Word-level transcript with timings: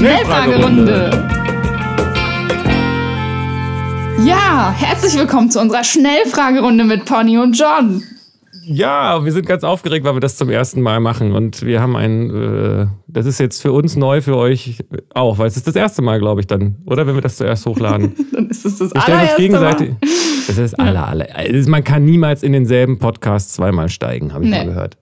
Schnellfragerunde. 0.00 1.10
Ja, 4.24 4.74
herzlich 4.74 5.14
willkommen 5.18 5.50
zu 5.50 5.60
unserer 5.60 5.84
Schnellfragerunde 5.84 6.84
mit 6.84 7.04
Pony 7.04 7.36
und 7.36 7.52
John. 7.58 8.02
Ja, 8.62 9.24
wir 9.24 9.32
sind 9.32 9.46
ganz 9.46 9.62
aufgeregt, 9.64 10.06
weil 10.06 10.14
wir 10.14 10.20
das 10.20 10.36
zum 10.36 10.48
ersten 10.48 10.80
Mal 10.80 11.00
machen. 11.00 11.32
Und 11.32 11.62
wir 11.66 11.82
haben 11.82 11.96
ein, 11.96 12.30
äh, 12.30 12.86
das 13.08 13.26
ist 13.26 13.40
jetzt 13.40 13.60
für 13.60 13.72
uns 13.72 13.96
neu, 13.96 14.22
für 14.22 14.36
euch 14.36 14.84
auch, 15.12 15.38
weil 15.38 15.48
es 15.48 15.56
ist 15.56 15.66
das 15.66 15.76
erste 15.76 16.00
Mal, 16.02 16.18
glaube 16.18 16.40
ich, 16.40 16.46
dann, 16.46 16.76
oder? 16.86 17.06
Wenn 17.06 17.14
wir 17.14 17.20
das 17.20 17.36
zuerst 17.36 17.66
hochladen. 17.66 18.14
dann 18.32 18.48
ist 18.48 18.64
es 18.64 18.78
das 18.78 18.92
uns 18.92 19.04
gegenseitig. 19.36 19.90
Mal. 19.90 19.98
Das 20.46 20.58
ist 20.58 20.72
das 20.72 20.74
aller, 20.74 21.06
aller. 21.06 21.26
Also 21.34 21.70
man 21.70 21.84
kann 21.84 22.04
niemals 22.04 22.42
in 22.42 22.52
denselben 22.52 22.98
Podcast 22.98 23.54
zweimal 23.54 23.88
steigen, 23.88 24.32
habe 24.32 24.44
ich 24.44 24.50
nee. 24.50 24.58
mal 24.58 24.66
gehört. 24.66 24.96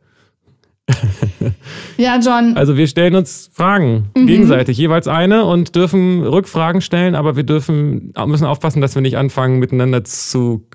ja, 1.98 2.18
John. 2.18 2.56
Also 2.56 2.76
wir 2.76 2.86
stellen 2.86 3.14
uns 3.14 3.50
Fragen 3.52 4.10
mhm. 4.16 4.26
gegenseitig, 4.26 4.78
jeweils 4.78 5.06
eine 5.06 5.44
und 5.44 5.74
dürfen 5.76 6.22
Rückfragen 6.22 6.80
stellen, 6.80 7.14
aber 7.14 7.36
wir 7.36 7.42
dürfen 7.42 8.12
müssen 8.26 8.46
aufpassen, 8.46 8.80
dass 8.80 8.94
wir 8.94 9.02
nicht 9.02 9.16
anfangen 9.16 9.58
miteinander 9.58 10.04
zu 10.04 10.66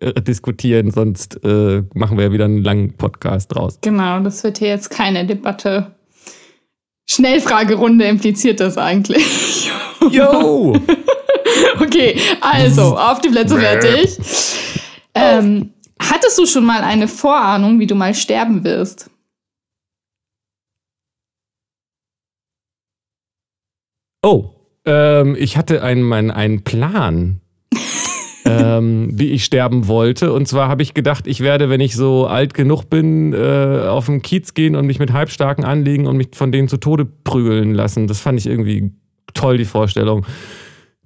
äh, 0.00 0.20
diskutieren, 0.20 0.90
sonst 0.90 1.42
äh, 1.44 1.82
machen 1.94 2.18
wir 2.18 2.26
ja 2.26 2.32
wieder 2.32 2.44
einen 2.44 2.62
langen 2.62 2.92
Podcast 2.96 3.54
draus. 3.54 3.78
Genau, 3.80 4.20
das 4.20 4.44
wird 4.44 4.58
hier 4.58 4.68
jetzt 4.68 4.90
keine 4.90 5.26
Debatte. 5.26 5.92
Schnellfragerunde 7.08 8.04
impliziert 8.04 8.60
das 8.60 8.78
eigentlich. 8.78 9.70
Yo! 10.10 10.76
okay, 11.80 12.20
also 12.40 12.96
auf 12.96 13.20
die 13.20 13.28
Plätze 13.28 13.58
fertig. 13.58 14.18
Ähm, 15.14 15.72
hattest 16.00 16.38
du 16.38 16.46
schon 16.46 16.64
mal 16.64 16.82
eine 16.82 17.08
Vorahnung, 17.08 17.78
wie 17.80 17.86
du 17.86 17.94
mal 17.94 18.14
sterben 18.14 18.64
wirst? 18.64 19.10
Oh, 24.24 24.50
ähm, 24.84 25.36
ich 25.38 25.56
hatte 25.56 25.82
einen, 25.82 26.30
einen 26.30 26.62
Plan, 26.62 27.40
ähm, 28.44 29.10
wie 29.12 29.30
ich 29.30 29.44
sterben 29.44 29.88
wollte. 29.88 30.32
Und 30.32 30.46
zwar 30.46 30.68
habe 30.68 30.82
ich 30.82 30.94
gedacht, 30.94 31.26
ich 31.26 31.40
werde, 31.40 31.68
wenn 31.70 31.80
ich 31.80 31.96
so 31.96 32.26
alt 32.26 32.54
genug 32.54 32.84
bin, 32.84 33.32
äh, 33.32 33.86
auf 33.88 34.06
den 34.06 34.22
Kiez 34.22 34.54
gehen 34.54 34.76
und 34.76 34.86
mich 34.86 35.00
mit 35.00 35.12
Halbstarken 35.12 35.64
anlegen 35.64 36.06
und 36.06 36.16
mich 36.16 36.28
von 36.34 36.52
denen 36.52 36.68
zu 36.68 36.76
Tode 36.76 37.04
prügeln 37.04 37.74
lassen. 37.74 38.06
Das 38.06 38.20
fand 38.20 38.38
ich 38.38 38.46
irgendwie 38.46 38.92
toll, 39.34 39.58
die 39.58 39.64
Vorstellung. 39.64 40.24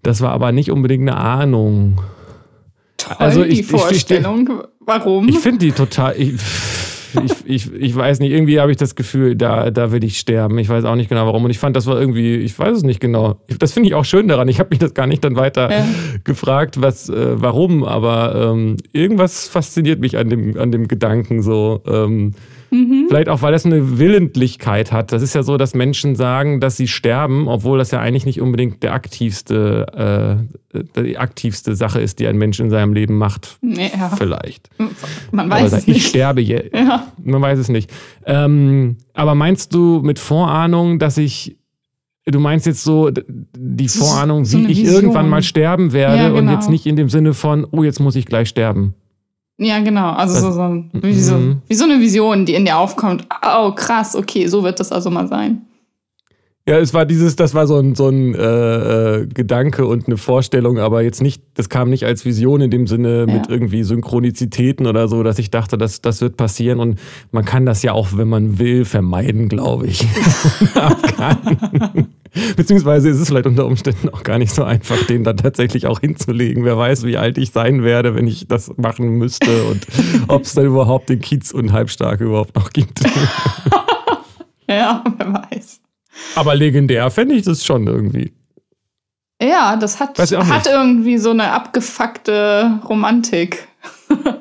Das 0.07 0.21
war 0.21 0.31
aber 0.31 0.53
nicht 0.53 0.71
unbedingt 0.71 1.03
eine 1.03 1.17
Ahnung. 1.17 2.01
Toll, 2.97 3.17
also 3.19 3.43
ich, 3.43 3.59
die 3.59 3.63
Vorstellung. 3.65 4.43
Ich, 4.43 4.55
ich, 4.55 4.87
Warum? 4.87 5.29
Ich 5.29 5.41
finde 5.41 5.59
die 5.59 5.73
total. 5.73 6.15
Ich, 6.17 6.35
ich, 7.25 7.33
ich, 7.45 7.73
ich 7.73 7.97
weiß 7.97 8.21
nicht, 8.21 8.31
irgendwie 8.31 8.61
habe 8.61 8.71
ich 8.71 8.77
das 8.77 8.95
Gefühl, 8.95 9.35
da, 9.35 9.73
da 9.73 9.91
will 9.91 10.05
ich 10.05 10.21
sterben. 10.21 10.59
Ich 10.59 10.69
weiß 10.69 10.85
auch 10.85 10.95
nicht 10.95 11.09
genau 11.09 11.27
warum. 11.27 11.43
Und 11.43 11.51
ich 11.51 11.59
fand, 11.59 11.75
das 11.75 11.87
war 11.87 11.99
irgendwie, 11.99 12.37
ich 12.37 12.57
weiß 12.57 12.77
es 12.77 12.83
nicht 12.85 13.01
genau. 13.01 13.41
Das 13.59 13.73
finde 13.73 13.89
ich 13.89 13.97
auch 13.97 14.05
schön 14.05 14.29
daran. 14.29 14.47
Ich 14.47 14.61
habe 14.61 14.71
mich 14.71 14.79
das 14.79 14.95
gar 14.95 15.09
nicht 15.09 15.25
dann 15.25 15.35
weiter 15.35 15.73
ja. 15.73 15.85
gefragt, 16.23 16.81
was, 16.81 17.09
äh, 17.09 17.43
warum, 17.43 17.83
aber 17.83 18.53
ähm, 18.53 18.77
irgendwas 18.93 19.49
fasziniert 19.49 19.99
mich 19.99 20.17
an 20.17 20.31
dem, 20.31 20.57
an 20.57 20.71
dem 20.71 20.87
Gedanken 20.87 21.43
so. 21.43 21.83
Ähm, 21.85 22.35
Mhm. 22.71 23.07
Vielleicht 23.09 23.29
auch, 23.29 23.43
weil 23.43 23.53
das 23.53 23.65
eine 23.65 23.99
Willentlichkeit 23.99 24.93
hat. 24.93 25.13
Das 25.13 25.23
ist 25.23 25.35
ja 25.35 25.43
so, 25.43 25.57
dass 25.57 25.75
Menschen 25.75 26.17
sagen, 26.17 26.61
dass 26.61 26.77
sie 26.77 26.89
sterben, 26.89 27.49
obwohl 27.49 27.79
das 27.79 27.91
ja 27.91 28.01
eigentlich 28.01 28.27
nicht 28.27 28.41
unbedingt 28.41 28.83
der 28.83 28.93
aktivste, 28.93 30.47
äh, 30.75 31.03
die 31.03 31.19
aktivste 31.19 31.77
Sache 31.77 32.01
ist, 32.01 32.19
die 32.19 32.27
ein 32.27 32.37
Mensch 32.37 32.61
in 32.61 32.71
seinem 32.71 32.93
Leben 32.93 33.17
macht. 33.19 33.59
Ja. 33.63 34.11
Vielleicht. 34.17 34.69
Man 35.31 35.51
weiß 35.51 35.71
sagt, 35.71 35.83
es 35.83 35.87
nicht. 35.87 35.97
Ich 35.99 36.07
sterbe 36.09 36.41
je. 36.41 36.71
Ja. 36.73 37.07
Man 37.23 37.41
weiß 37.41 37.59
es 37.59 37.69
nicht. 37.69 37.91
Ähm, 38.25 38.97
aber 39.15 39.35
meinst 39.35 39.75
du 39.75 40.01
mit 40.03 40.19
Vorahnung, 40.19 40.99
dass 40.99 41.19
ich 41.19 41.57
Du 42.29 42.41
meinst 42.41 42.67
jetzt 42.67 42.83
so 42.83 43.09
die 43.09 43.89
Vorahnung, 43.89 44.45
so 44.45 44.59
wie 44.59 44.73
ich 44.73 44.83
irgendwann 44.83 45.29
mal 45.29 45.45
sterben 45.45 45.93
werde 45.93 46.17
ja, 46.17 46.29
genau. 46.31 46.39
und 46.39 46.49
jetzt 46.49 46.69
nicht 46.69 46.85
in 46.85 46.97
dem 46.97 47.09
Sinne 47.09 47.35
von, 47.35 47.65
oh, 47.71 47.85
jetzt 47.85 48.01
muss 48.01 48.17
ich 48.17 48.27
gleich 48.27 48.49
sterben. 48.49 48.95
Ja, 49.59 49.79
genau. 49.81 50.11
Also 50.11 50.39
so, 50.39 50.53
so, 50.53 50.85
wie, 50.93 51.15
so, 51.15 51.37
mhm. 51.37 51.63
wie 51.67 51.75
so 51.75 51.85
eine 51.85 51.99
Vision, 51.99 52.45
die 52.45 52.55
in 52.55 52.67
dir 52.67 52.77
aufkommt. 52.77 53.27
Oh, 53.43 53.73
krass, 53.73 54.15
okay, 54.15 54.47
so 54.49 54.63
wird 54.63 54.81
das 54.81 54.93
also 54.93 55.11
mal 55.11 55.29
sein. 55.29 55.63
Ja, 56.69 56.79
es 56.79 56.93
war 56.93 57.07
dieses, 57.07 57.37
das 57.37 57.55
war 57.55 57.69
so 57.69 57.79
ein, 57.79 57.95
so 57.95 58.09
ein 58.09 58.35
äh, 58.35 59.21
äh, 59.21 59.27
Gedanke 59.29 59.87
und 59.87 60.09
eine 60.09 60.17
Vorstellung, 60.17 60.81
aber 60.81 61.03
jetzt 61.03 61.23
nicht, 61.23 61.41
das 61.55 61.69
kam 61.69 61.91
nicht 61.91 62.05
als 62.05 62.25
Vision 62.25 62.61
in 62.61 62.73
dem 62.73 62.89
Sinne 62.89 63.21
ja. 63.21 63.35
mit 63.35 63.49
irgendwie 63.49 63.85
Synchronizitäten 63.85 64.89
oder 64.89 65.07
so, 65.07 65.23
dass 65.23 65.39
ich 65.39 65.53
dachte, 65.53 65.79
das, 65.79 66.01
das 66.01 66.21
wird 66.21 66.37
passieren 66.37 66.81
und 66.81 66.99
man 67.31 67.45
kann 67.45 67.67
das 67.67 67.85
ja 67.85 67.93
auch, 67.93 68.09
wenn 68.17 68.27
man 68.27 68.59
will, 68.59 68.85
vermeiden, 68.85 69.49
glaube 69.49 69.87
ich. 69.87 70.05
Beziehungsweise 72.57 73.09
ist 73.09 73.19
es 73.19 73.29
vielleicht 73.29 73.47
unter 73.47 73.67
Umständen 73.67 74.09
auch 74.11 74.23
gar 74.23 74.39
nicht 74.39 74.53
so 74.53 74.65
einfach, 74.65 75.03
den 75.07 75.25
dann 75.25 75.37
tatsächlich 75.37 75.87
auch 75.87 76.01
hinzulegen. 76.01 76.65
Wer 76.65 76.77
weiß, 76.77 77.05
wie 77.05 77.17
alt 77.17 77.39
ich 77.39 77.51
sein 77.51 77.83
werde, 77.83 78.15
wenn 78.15 78.27
ich 78.27 78.47
das 78.49 78.77
machen 78.77 79.11
müsste 79.19 79.65
und 79.65 79.87
ob 80.29 80.43
es 80.43 80.55
dann 80.55 80.67
überhaupt 80.67 81.09
den 81.09 81.21
Kiez 81.21 81.53
und 81.53 81.73
Halbstarke 81.73 82.25
überhaupt 82.25 82.55
noch 82.55 82.71
gibt. 82.71 83.01
ja, 84.69 85.03
wer 85.17 85.33
weiß. 85.33 85.81
Aber 86.35 86.55
legendär 86.55 87.11
fände 87.11 87.35
ich 87.35 87.45
das 87.45 87.65
schon 87.65 87.87
irgendwie. 87.87 88.33
Ja, 89.41 89.77
das 89.77 90.01
hat, 90.01 90.19
hat 90.19 90.67
irgendwie 90.67 91.19
so 91.19 91.31
eine 91.31 91.53
abgefuckte 91.53 92.81
Romantik. 92.89 93.69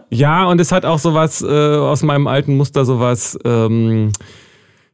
ja, 0.10 0.46
und 0.46 0.62
es 0.62 0.72
hat 0.72 0.86
auch 0.86 1.00
sowas 1.00 1.42
äh, 1.42 1.46
aus 1.48 2.02
meinem 2.02 2.28
alten 2.28 2.56
Muster, 2.56 2.86
sowas. 2.86 3.38
Ähm, 3.44 4.14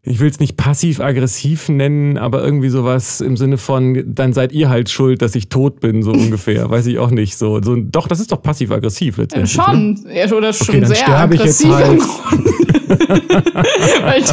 ich 0.04 0.20
will 0.20 0.30
es 0.30 0.40
nicht 0.40 0.58
passiv-aggressiv 0.58 1.70
nennen, 1.70 2.18
aber 2.18 2.44
irgendwie 2.44 2.70
sowas 2.70 3.22
im 3.22 3.38
Sinne 3.38 3.60
von, 3.60 4.16
dann 4.16 4.34
seid 4.34 4.52
ihr 4.52 4.68
halt 4.68 4.90
schuld, 4.90 5.22
dass 5.22 5.36
ich 5.36 5.50
tot 5.50 5.80
bin, 5.80 6.02
so 6.02 6.12
ungefähr. 6.12 6.70
Weiß 6.70 6.88
ich 6.88 6.98
auch 6.98 7.12
nicht. 7.12 7.38
So, 7.38 7.62
so 7.62 7.76
doch, 7.76 8.08
das 8.08 8.20
ist 8.20 8.32
doch 8.32 8.42
passiv-aggressiv 8.42 9.18
letztendlich. 9.18 9.56
Ja, 9.56 9.64
schon, 9.64 9.94
ne? 9.94 10.18
ja, 10.18 10.32
oder 10.32 10.54
schon 10.54 10.84
okay, 10.84 10.86
sehr 10.86 11.10
aggressiv. 11.10 11.70
Ich 11.70 11.70
jetzt 11.70 11.86
halt. 11.86 12.02
Weil 14.04 14.24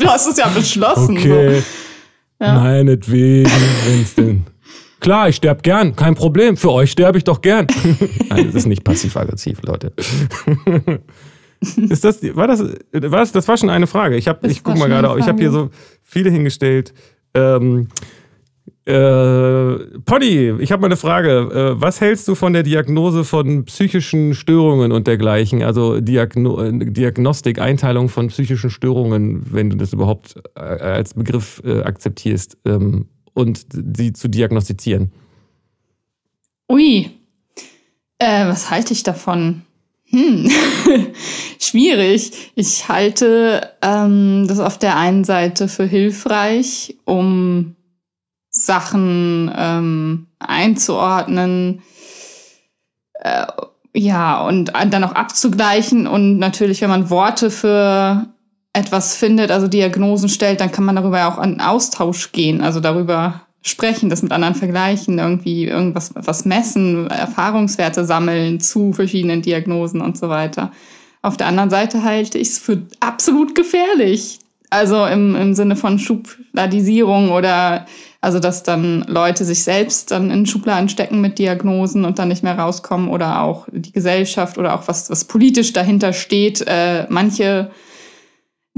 du 0.00 0.06
hast 0.06 0.28
es 0.28 0.38
ja 0.38 0.48
beschlossen. 0.48 1.18
Okay. 1.18 1.60
So. 1.60 2.44
Ja. 2.44 2.54
Meinetwegen, 2.54 3.50
wenn's 3.86 4.14
denn. 4.14 4.44
Klar, 5.00 5.28
ich 5.28 5.36
sterbe 5.36 5.62
gern, 5.62 5.94
kein 5.94 6.14
Problem. 6.14 6.56
Für 6.56 6.72
euch 6.72 6.90
sterbe 6.90 7.18
ich 7.18 7.24
doch 7.24 7.40
gern. 7.40 7.66
Nein, 8.30 8.46
das 8.46 8.54
ist 8.54 8.66
nicht 8.66 8.82
passiv-aggressiv, 8.82 9.60
Leute. 9.62 9.92
Ist 11.88 12.04
das, 12.04 12.22
war 12.36 12.46
das, 12.46 12.60
war 12.60 13.20
das, 13.20 13.32
das 13.32 13.48
war 13.48 13.56
schon 13.56 13.70
eine 13.70 13.86
Frage. 13.86 14.16
Ich 14.16 14.28
habe, 14.28 14.46
ich 14.46 14.62
guck 14.62 14.78
mal 14.78 14.88
gerade, 14.88 15.18
ich 15.18 15.26
habe 15.26 15.40
hier 15.40 15.50
so 15.50 15.70
viele 16.02 16.30
hingestellt. 16.30 16.94
Ähm, 17.34 17.88
äh, 18.88 19.98
Poddy, 20.06 20.54
ich 20.60 20.72
habe 20.72 20.80
mal 20.80 20.86
eine 20.86 20.96
Frage. 20.96 21.74
Äh, 21.76 21.80
was 21.80 22.00
hältst 22.00 22.26
du 22.26 22.34
von 22.34 22.54
der 22.54 22.62
Diagnose 22.62 23.22
von 23.22 23.66
psychischen 23.66 24.34
Störungen 24.34 24.92
und 24.92 25.06
dergleichen? 25.06 25.62
Also 25.62 26.00
Diagno 26.00 26.70
Diagnostik, 26.70 27.60
Einteilung 27.60 28.08
von 28.08 28.28
psychischen 28.28 28.70
Störungen, 28.70 29.52
wenn 29.52 29.68
du 29.68 29.76
das 29.76 29.92
überhaupt 29.92 30.36
äh, 30.54 30.60
als 30.60 31.12
Begriff 31.12 31.60
äh, 31.66 31.82
akzeptierst 31.82 32.56
ähm, 32.64 33.08
und 33.34 33.66
sie 33.96 34.14
zu 34.14 34.28
diagnostizieren. 34.28 35.12
Ui, 36.70 37.10
äh, 38.18 38.46
was 38.46 38.70
halte 38.70 38.94
ich 38.94 39.02
davon? 39.02 39.62
Hm, 40.10 40.50
schwierig. 41.58 42.52
Ich 42.54 42.88
halte 42.88 43.70
ähm, 43.82 44.46
das 44.48 44.58
auf 44.58 44.78
der 44.78 44.96
einen 44.96 45.24
Seite 45.24 45.68
für 45.68 45.84
hilfreich, 45.84 46.96
um 47.04 47.76
Sachen 48.50 49.52
ähm, 49.54 50.26
einzuordnen, 50.38 51.82
äh, 53.14 53.46
ja, 53.94 54.46
und 54.46 54.72
dann 54.72 55.04
auch 55.04 55.12
abzugleichen. 55.12 56.06
Und 56.06 56.38
natürlich, 56.38 56.80
wenn 56.80 56.90
man 56.90 57.10
Worte 57.10 57.50
für 57.50 58.26
etwas 58.72 59.16
findet, 59.16 59.50
also 59.50 59.68
Diagnosen 59.68 60.28
stellt, 60.28 60.60
dann 60.60 60.72
kann 60.72 60.84
man 60.84 60.96
darüber 60.96 61.26
auch 61.26 61.38
an 61.38 61.60
Austausch 61.60 62.32
gehen, 62.32 62.60
also 62.60 62.80
darüber 62.80 63.47
sprechen, 63.62 64.08
das 64.08 64.22
mit 64.22 64.32
anderen 64.32 64.54
vergleichen, 64.54 65.18
irgendwie 65.18 65.66
irgendwas 65.66 66.12
was 66.14 66.44
messen, 66.44 67.08
Erfahrungswerte 67.08 68.04
sammeln 68.04 68.60
zu 68.60 68.92
verschiedenen 68.92 69.42
Diagnosen 69.42 70.00
und 70.00 70.16
so 70.16 70.28
weiter. 70.28 70.72
Auf 71.22 71.36
der 71.36 71.48
anderen 71.48 71.70
Seite 71.70 72.04
halte 72.04 72.38
ich 72.38 72.48
es 72.48 72.58
für 72.58 72.82
absolut 73.00 73.54
gefährlich. 73.54 74.38
Also 74.70 75.06
im, 75.06 75.34
im 75.34 75.54
Sinne 75.54 75.76
von 75.76 75.98
Schubladisierung 75.98 77.30
oder 77.30 77.86
also 78.20 78.40
dass 78.40 78.64
dann 78.64 79.04
Leute 79.06 79.44
sich 79.44 79.62
selbst 79.62 80.10
dann 80.10 80.30
in 80.30 80.44
Schubladen 80.44 80.88
stecken 80.88 81.20
mit 81.20 81.38
Diagnosen 81.38 82.04
und 82.04 82.18
dann 82.18 82.28
nicht 82.28 82.42
mehr 82.42 82.58
rauskommen 82.58 83.08
oder 83.08 83.42
auch 83.42 83.68
die 83.70 83.92
Gesellschaft 83.92 84.58
oder 84.58 84.74
auch 84.74 84.88
was, 84.88 85.08
was 85.08 85.24
politisch 85.24 85.72
dahinter 85.72 86.12
steht. 86.12 86.64
Äh, 86.66 87.06
manche 87.08 87.70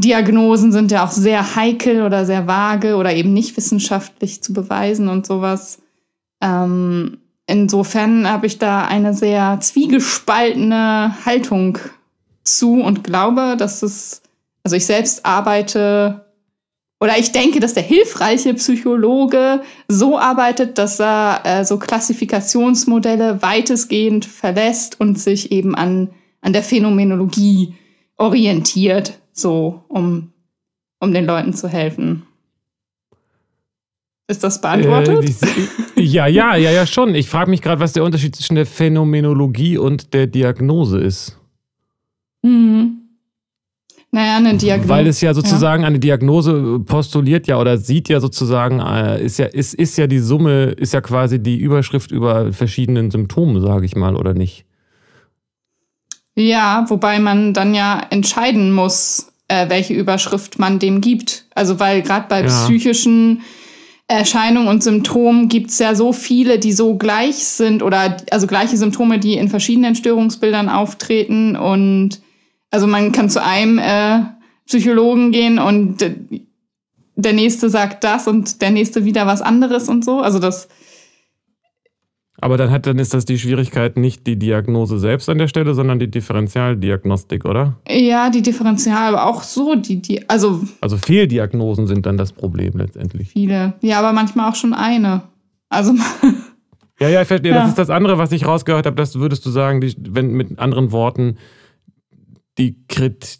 Diagnosen 0.01 0.73
sind 0.73 0.91
ja 0.91 1.05
auch 1.05 1.11
sehr 1.11 1.57
heikel 1.57 2.03
oder 2.03 2.25
sehr 2.25 2.47
vage 2.47 2.97
oder 2.97 3.15
eben 3.15 3.33
nicht 3.33 3.57
wissenschaftlich 3.57 4.43
zu 4.43 4.53
beweisen 4.53 5.09
und 5.09 5.27
sowas. 5.27 5.79
Ähm, 6.41 7.19
insofern 7.47 8.29
habe 8.29 8.47
ich 8.47 8.59
da 8.59 8.87
eine 8.87 9.15
sehr 9.15 9.59
zwiegespaltene 9.61 11.15
Haltung 11.25 11.79
zu 12.45 12.81
und 12.81 13.05
glaube, 13.05 13.57
dass 13.59 13.83
es, 13.83 14.23
also 14.65 14.77
ich 14.77 14.87
selbst 14.87 15.27
arbeite 15.27 16.25
oder 17.01 17.19
ich 17.19 17.33
denke, 17.33 17.61
dass 17.61 17.75
der 17.75 17.83
hilfreiche 17.83 18.53
Psychologe 18.55 19.63
so 19.89 20.19
arbeitet, 20.19 20.77
dass 20.77 21.01
er 21.01 21.41
äh, 21.45 21.65
so 21.65 21.79
Klassifikationsmodelle 21.79 23.41
weitestgehend 23.41 24.27
verlässt 24.27 25.01
und 25.01 25.19
sich 25.19 25.51
eben 25.51 25.75
an, 25.75 26.11
an 26.43 26.53
der 26.53 26.63
Phänomenologie 26.63 27.75
orientiert, 28.19 29.20
so 29.33 29.85
um, 29.89 30.33
um 30.99 31.13
den 31.13 31.25
Leuten 31.25 31.53
zu 31.53 31.69
helfen. 31.69 32.23
Ist 34.31 34.45
das 34.45 34.61
beantwortet? 34.61 35.25
Äh, 35.97 36.01
ja, 36.03 36.29
ja, 36.29 36.55
ja, 36.55 36.71
ja, 36.71 36.87
schon. 36.87 37.15
Ich 37.17 37.29
frage 37.29 37.51
mich 37.51 37.63
gerade, 37.63 37.81
was 37.81 37.93
der 37.93 38.05
Unterschied 38.05 38.37
zwischen 38.37 38.55
der 38.55 38.67
Phänomenologie 38.67 39.77
und 39.77 40.15
der 40.15 40.29
Diagnose 40.29 41.01
ist. 41.01 41.37
Mhm. 42.43 43.01
Naja, 44.13 44.37
eine 44.37 44.57
Diagnose. 44.57 44.89
Weil 44.89 45.07
es 45.09 45.21
ja 45.21 45.35
sozusagen 45.35 45.83
ja. 45.83 45.89
eine 45.89 45.99
Diagnose 45.99 46.81
postuliert 46.81 47.47
ja 47.47 47.59
oder 47.59 47.79
sieht 47.79 48.09
ja 48.09 48.21
sozusagen, 48.21 48.81
äh, 48.81 49.23
ist 49.25 49.39
ja, 49.39 49.47
ist, 49.47 49.75
ist 49.75 49.97
ja 49.99 50.07
die 50.07 50.19
Summe, 50.19 50.67
ist 50.77 50.95
ja 50.95 51.01
quasi 51.01 51.41
die 51.41 51.59
Überschrift 51.59 52.13
über 52.13 52.53
verschiedenen 52.53 53.11
Symptome, 53.11 53.61
sage 53.61 53.85
ich 53.85 53.95
mal, 53.95 54.17
oder 54.17 54.35
nicht? 54.35 54.65
Ja, 56.37 56.85
wobei 56.89 57.19
man 57.19 57.53
dann 57.55 57.75
ja 57.75 58.01
entscheiden 58.11 58.73
muss, 58.73 59.33
äh, 59.49 59.69
welche 59.69 59.95
Überschrift 59.95 60.59
man 60.59 60.79
dem 60.79 61.01
gibt. 61.01 61.47
Also 61.55 61.81
weil 61.81 62.03
gerade 62.03 62.27
bei 62.29 62.43
ja. 62.43 62.47
psychischen 62.47 63.43
Erscheinungen 64.07 64.69
und 64.69 64.83
Symptomen 64.83 65.49
gibt 65.49 65.71
es 65.71 65.79
ja 65.79 65.95
so 65.95 66.13
viele, 66.13 66.59
die 66.59 66.73
so 66.73 66.97
gleich 66.97 67.37
sind 67.37 67.83
oder 67.83 68.17
also 68.31 68.47
gleiche 68.47 68.77
Symptome, 68.77 69.19
die 69.19 69.35
in 69.35 69.49
verschiedenen 69.49 69.95
Störungsbildern 69.95 70.69
auftreten 70.69 71.57
und 71.57 72.21
also 72.73 72.87
man 72.87 73.13
kann 73.13 73.31
zu 73.31 73.43
einem 73.43 73.79
äh, 73.79 74.21
Psychologen 74.67 75.33
gehen 75.33 75.59
und 75.59 75.99
der 77.17 77.33
nächste 77.33 77.69
sagt 77.69 78.05
das 78.05 78.27
und 78.27 78.63
der 78.63 78.71
nächste 78.71 79.05
wieder 79.05 79.27
was 79.27 79.43
anderes 79.43 79.89
und 79.89 80.05
so. 80.05 80.21
Also 80.21 80.39
das. 80.39 80.69
Aber 82.41 82.57
dann 82.57 82.71
hat, 82.71 82.87
dann 82.87 82.99
ist 82.99 83.13
das 83.13 83.25
die 83.25 83.39
Schwierigkeit 83.39 83.97
nicht 83.97 84.27
die 84.27 84.39
Diagnose 84.39 84.99
selbst 84.99 85.29
an 85.29 85.39
der 85.39 85.49
Stelle, 85.49 85.75
sondern 85.75 85.99
die 85.99 86.11
Differentialdiagnostik, 86.11 87.45
oder? 87.45 87.77
Ja, 87.89 88.31
die 88.31 88.43
Differential, 88.43 89.15
aber 89.15 89.27
auch 89.27 89.43
so 89.43 89.75
die, 89.75 90.01
die 90.01 90.29
also. 90.29 90.63
Also 90.81 90.97
Fehldiagnosen 90.97 91.87
sind 91.87 92.07
dann 92.07 92.17
das 92.17 92.33
Problem 92.33 92.73
letztendlich. 92.77 93.31
Viele. 93.31 93.75
Ja, 93.83 93.99
aber 93.99 94.13
manchmal 94.13 94.51
auch 94.51 94.55
schon 94.55 94.73
eine. 94.73 95.23
Also. 95.69 95.95
ja, 97.01 97.09
ja, 97.09 97.23
ich 97.23 97.29
verstehe. 97.29 97.53
Ja. 97.53 97.61
Das 97.61 97.71
ist 97.71 97.79
das 97.79 97.91
andere, 97.91 98.17
was 98.19 98.33
ich 98.33 98.47
rausgehört 98.47 98.87
habe. 98.87 98.97
Das 98.97 99.17
würdest 99.17 99.45
du 99.45 99.51
sagen, 99.51 99.81
die, 99.81 99.95
wenn 99.99 100.33
mit 100.33 100.59
anderen 100.59 100.93
Worten, 100.93 101.37
die, 102.59 102.77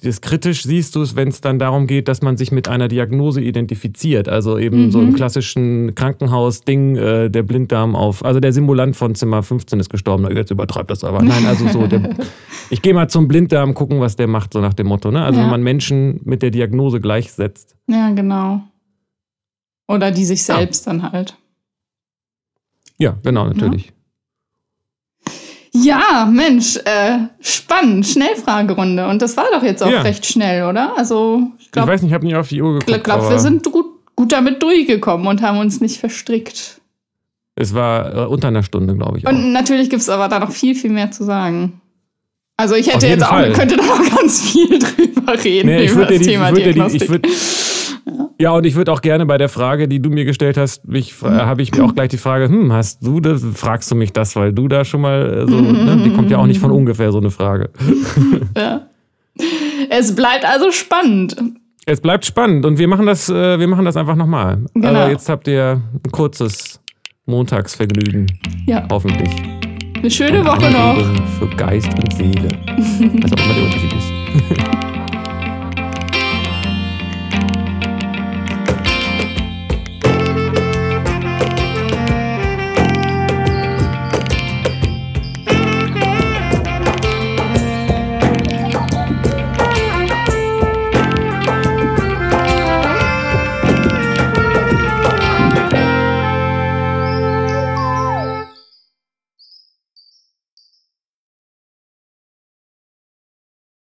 das 0.03 0.21
kritisch 0.21 0.63
siehst 0.63 0.95
du 0.95 1.03
es, 1.03 1.17
wenn 1.17 1.29
es 1.29 1.41
dann 1.41 1.59
darum 1.59 1.87
geht, 1.87 2.09
dass 2.09 2.23
man 2.23 2.37
sich 2.37 2.53
mit 2.53 2.69
einer 2.69 2.89
Diagnose 2.89 3.41
identifiziert. 3.43 4.29
Also 4.29 4.57
eben 4.57 4.87
mhm. 4.87 4.91
so 4.93 5.01
im 5.01 5.15
klassischen 5.15 5.95
Krankenhaus-Ding, 5.95 6.97
äh, 6.97 7.31
der 7.31 7.43
Blinddarm 7.43 7.97
auf, 7.97 8.25
also 8.25 8.41
der 8.41 8.53
Simulant 8.53 8.97
von 8.97 9.15
Zimmer 9.15 9.43
15 9.43 9.81
ist 9.81 9.91
gestorben. 9.91 10.35
Jetzt 10.35 10.51
übertreibt 10.51 10.91
das 10.91 11.05
aber. 11.05 11.23
Nein, 11.23 11.45
also 11.45 11.69
so, 11.69 11.87
der, 11.87 12.17
ich 12.71 12.83
gehe 12.83 12.95
mal 12.95 13.09
zum 13.09 13.29
Blinddarm 13.29 13.75
gucken, 13.75 14.01
was 14.01 14.17
der 14.17 14.27
macht, 14.27 14.55
so 14.55 14.61
nach 14.61 14.75
dem 14.75 14.87
Motto. 14.87 15.11
Ne? 15.11 15.23
Also 15.23 15.39
ja. 15.39 15.45
wenn 15.45 15.51
man 15.51 15.63
Menschen 15.63 16.21
mit 16.25 16.41
der 16.43 16.51
Diagnose 16.51 17.01
gleichsetzt. 17.01 17.77
Ja, 17.89 18.11
genau. 18.13 18.63
Oder 19.89 20.13
die 20.13 20.25
sich 20.25 20.45
selbst 20.45 20.87
ja. 20.87 20.93
dann 20.93 21.13
halt. 21.13 21.37
Ja, 22.97 23.19
genau, 23.23 23.47
natürlich. 23.47 23.87
Ja. 23.87 23.93
Ja, 25.91 26.29
Mensch, 26.31 26.77
äh, 26.77 27.19
spannend, 27.41 28.07
Schnellfragerunde. 28.07 29.07
Und 29.09 29.21
das 29.23 29.37
war 29.37 29.47
doch 29.53 29.63
jetzt 29.63 29.83
auch 29.83 29.91
ja. 29.91 30.03
recht 30.03 30.25
schnell, 30.25 30.65
oder? 30.65 30.97
Also, 30.97 31.43
ich, 31.59 31.71
glaub, 31.71 31.87
ich 31.87 31.93
weiß 31.93 32.03
nicht, 32.03 32.11
ich 32.11 32.15
habe 32.15 32.27
nicht 32.27 32.37
auf 32.37 32.49
die 32.49 32.63
Uhr 32.63 32.75
geguckt. 32.75 32.97
Ich 32.97 33.03
glaube, 33.03 33.29
wir 33.29 33.39
sind 33.39 33.71
gut, 33.71 33.87
gut 34.15 34.33
damit 34.33 34.63
durchgekommen 34.63 35.27
und 35.27 35.43
haben 35.43 35.59
uns 35.59 35.81
nicht 35.81 35.99
verstrickt. 35.99 36.81
Es 37.57 37.75
war 37.75 38.15
äh, 38.15 38.27
unter 38.27 38.49
einer 38.49 38.63
Stunde, 38.63 38.95
glaube 38.95 39.19
ich. 39.19 39.27
Auch. 39.27 39.33
Und 39.33 39.53
natürlich 39.53 39.91
gibt 39.91 40.03
es 40.03 40.09
aber 40.09 40.29
da 40.29 40.39
noch 40.39 40.53
viel, 40.53 40.75
viel 40.75 40.91
mehr 40.91 41.11
zu 41.11 41.25
sagen. 41.25 41.81
Also 42.57 42.75
ich 42.75 42.93
hätte 42.93 43.07
jetzt 43.07 43.25
Fall. 43.25 43.53
auch, 43.53 43.57
könnte 43.57 43.77
da 43.77 43.85
noch 43.85 44.11
ganz 44.17 44.51
viel 44.51 44.79
drüber 44.79 45.43
reden 45.43 45.69
nee, 45.69 45.87
über 45.87 46.05
das 46.05 46.19
die, 46.19 46.25
Thema 46.25 46.53
Diagnostik. 46.53 47.23
Die, 47.23 47.31
ja, 48.41 48.53
und 48.53 48.65
ich 48.65 48.75
würde 48.75 48.91
auch 48.91 49.03
gerne 49.03 49.27
bei 49.27 49.37
der 49.37 49.51
Frage, 49.51 49.87
die 49.87 50.01
du 50.01 50.09
mir 50.09 50.25
gestellt 50.25 50.57
hast, 50.57 50.89
mich, 50.89 51.15
äh, 51.23 51.27
habe 51.27 51.61
ich 51.61 51.73
mir 51.75 51.85
auch 51.85 51.95
gleich 51.95 52.09
die 52.09 52.17
Frage, 52.17 52.49
hm, 52.49 52.73
hast 52.73 53.07
du 53.07 53.21
das, 53.21 53.45
fragst 53.55 53.91
du 53.91 53.95
mich 53.95 54.15
das, 54.15 54.35
weil 54.35 54.55
du 54.55 54.67
da 54.67 54.85
schon 54.85 55.03
mal 55.03 55.45
äh, 55.47 55.47
so, 55.47 55.61
ne, 55.61 56.03
die 56.05 56.11
kommt 56.15 56.31
ja 56.31 56.39
auch 56.39 56.47
nicht 56.47 56.59
von 56.59 56.71
ungefähr, 56.71 57.13
so 57.13 57.19
eine 57.19 57.31
Frage. 57.31 57.71
Ja. 58.57 58.87
Es 59.89 60.15
bleibt 60.15 60.45
also 60.45 60.71
spannend. 60.71 61.37
Es 61.87 62.01
bleibt 62.01 62.27
spannend 62.27 62.67
und 62.67 62.79
wir 62.79 62.89
machen 62.89 63.07
das, 63.07 63.29
äh, 63.29 63.59
wir 63.59 63.69
machen 63.69 63.85
das 63.85 63.97
einfach 63.97 64.17
nochmal. 64.17 64.59
Genau. 64.75 64.89
Aber 64.89 65.11
jetzt 65.11 65.29
habt 65.29 65.49
ihr 65.49 65.81
ein 65.93 66.11
kurzes 66.11 66.81
Montagsvergnügen. 67.27 68.27
Ja. 68.67 68.87
Hoffentlich. 68.91 69.31
Eine 69.97 70.11
schöne 70.11 70.45
Woche 70.45 70.71
noch. 70.71 70.99
Für 71.39 71.57
Geist 71.57 71.91
und 71.95 72.13
Seele. 72.15 72.49
Was 73.23 73.33
auch 73.33 73.45
immer 73.45 73.55
der 73.55 73.65
Unterschied. 73.65 73.90